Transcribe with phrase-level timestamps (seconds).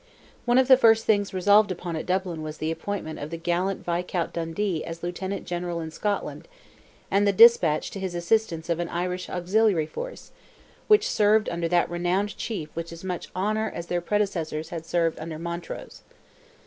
[0.45, 3.85] One of the first things resolved upon at Dublin was the appointment of the gallant
[3.85, 9.29] Viscount Dundee as Lieutenant General in Scotland—and the despatch to his assistance of an Irish
[9.29, 10.31] auxiliary force,
[10.87, 15.19] which served under that renowned chief with as much honour as their predecessors had served
[15.19, 16.01] under Montrose.